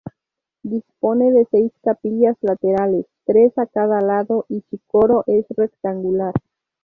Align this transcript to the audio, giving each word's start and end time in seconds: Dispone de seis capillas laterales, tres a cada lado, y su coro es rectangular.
Dispone 0.63 1.31
de 1.31 1.45
seis 1.51 1.71
capillas 1.83 2.35
laterales, 2.41 3.05
tres 3.23 3.55
a 3.59 3.67
cada 3.67 4.01
lado, 4.01 4.45
y 4.49 4.61
su 4.67 4.79
coro 4.87 5.23
es 5.27 5.45
rectangular. 5.49 6.33